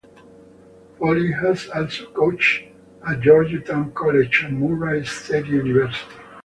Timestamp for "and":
4.43-4.59